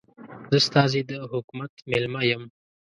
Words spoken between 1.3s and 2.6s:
حکومت مېلمه یم.